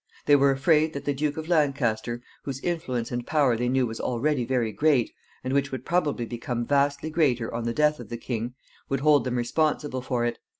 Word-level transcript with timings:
They 0.25 0.35
were 0.35 0.49
afraid 0.49 0.93
that 0.93 1.05
the 1.05 1.13
Duke 1.13 1.37
of 1.37 1.47
Lancaster, 1.47 2.23
whose 2.41 2.59
influence 2.61 3.11
and 3.11 3.23
power 3.23 3.55
they 3.55 3.69
knew 3.69 3.85
was 3.85 3.99
already 3.99 4.45
very 4.45 4.71
great, 4.71 5.11
and 5.43 5.53
which 5.53 5.71
would 5.71 5.85
probably 5.85 6.25
become 6.25 6.65
vastly 6.65 7.11
greater 7.11 7.53
on 7.53 7.65
the 7.65 7.71
death 7.73 7.99
of 7.99 8.09
the 8.09 8.17
king, 8.17 8.55
would 8.89 9.01
hold 9.01 9.25
them 9.25 9.35
responsible 9.37 10.01
for 10.01 10.25
it. 10.25 10.39